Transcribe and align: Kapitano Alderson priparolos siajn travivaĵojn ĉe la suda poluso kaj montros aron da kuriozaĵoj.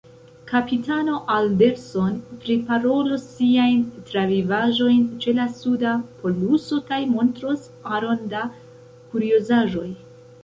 Kapitano 0.51 1.17
Alderson 1.39 2.15
priparolos 2.45 3.25
siajn 3.33 3.83
travivaĵojn 4.07 5.03
ĉe 5.25 5.33
la 5.41 5.45
suda 5.59 5.91
poluso 6.23 6.79
kaj 6.89 6.99
montros 7.17 7.67
aron 7.99 8.25
da 8.33 8.41
kuriozaĵoj. 9.13 9.87